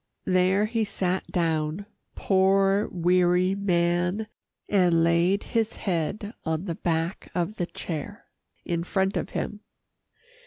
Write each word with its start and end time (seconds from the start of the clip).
There 0.25 0.65
he 0.65 0.83
sat 0.83 1.27
down 1.27 1.85
poor, 2.15 2.87
weary 2.87 3.53
man, 3.53 4.25
and 4.67 5.03
laid 5.03 5.43
his 5.43 5.73
head 5.75 6.33
on 6.43 6.65
the 6.65 6.73
back 6.73 7.29
of 7.35 7.57
the 7.57 7.67
chair 7.67 8.25
in 8.65 8.83
front 8.83 9.15
of 9.15 9.29
him. 9.37 9.59